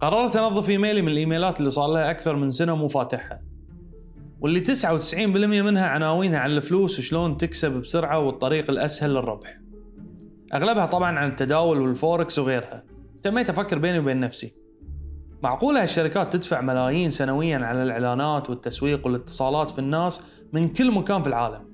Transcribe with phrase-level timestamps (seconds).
[0.00, 3.42] قررت أنظف إيميلي من الإيميلات اللي صار لها أكثر من سنة مو فاتحها
[4.40, 9.60] واللي 99% منها عناوينها عن الفلوس وشلون تكسب بسرعة والطريق الأسهل للربح.
[10.54, 12.82] أغلبها طبعا عن التداول والفوركس وغيرها.
[13.22, 14.54] تميت أفكر بيني وبين نفسي.
[15.42, 20.22] معقوله هالشركات تدفع ملايين سنويا على الإعلانات والتسويق والاتصالات في الناس
[20.52, 21.64] من كل مكان في العالم.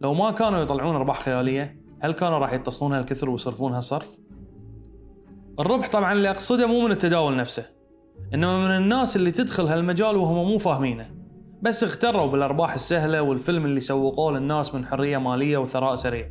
[0.00, 4.16] لو ما كانوا يطلعون أرباح خيالية، هل كانوا راح يتصلون هالكثر ويصرفونها صرف؟
[5.60, 7.66] الربح طبعا اللي أقصده مو من التداول نفسه،
[8.34, 11.10] إنما من الناس اللي تدخل هالمجال وهم مو فاهمينه.
[11.62, 16.30] بس اغتروا بالأرباح السهلة والفيلم اللي سوقوه للناس من حرية مالية وثراء سريع.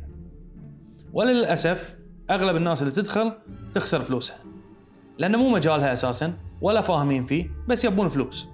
[1.12, 1.96] وللأسف
[2.30, 3.32] أغلب الناس اللي تدخل
[3.74, 4.36] تخسر فلوسها.
[5.18, 8.48] لأنه مو مجالها أساسا ولا فاهمين فيه بس يبون فلوس.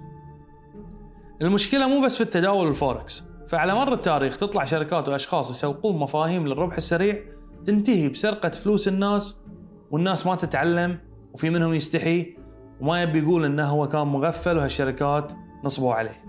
[1.41, 6.75] المشكلة مو بس في التداول والفوركس، فعلى مر التاريخ تطلع شركات وأشخاص يسوقون مفاهيم للربح
[6.75, 7.23] السريع
[7.65, 9.41] تنتهي بسرقة فلوس الناس
[9.91, 10.99] والناس ما تتعلم
[11.33, 12.37] وفي منهم يستحي
[12.81, 15.33] وما يبي يقول إنه هو كان مغفل وهالشركات
[15.63, 16.23] نصبوا عليه.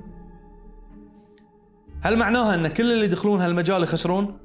[2.00, 4.38] هل معناها إن كل اللي يدخلون هالمجال يخسرون؟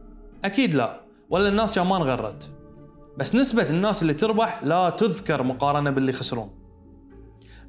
[0.45, 2.51] أكيد لا، ولا الناس كان ما انغرت.
[3.17, 6.49] بس نسبة الناس اللي تربح لا تذكر مقارنة باللي يخسرون.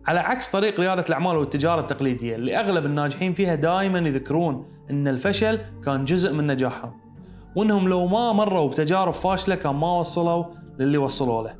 [0.06, 5.60] على عكس طريق ريادة الأعمال والتجارة التقليدية اللي أغلب الناجحين فيها دائما يذكرون أن الفشل
[5.84, 6.92] كان جزء من نجاحهم
[7.56, 10.44] وأنهم لو ما مروا بتجارب فاشلة كان ما وصلوا
[10.78, 11.56] للي وصلوا له.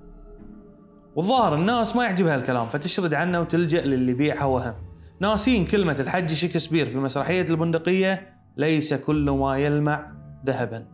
[1.16, 4.74] والظاهر الناس ما يعجبها الكلام فتشرد عنه وتلجأ للي بيعها وهم.
[5.20, 10.12] ناسين كلمة الحج شكسبير في مسرحية البندقية ليس كل ما يلمع
[10.46, 10.86] ذهبا.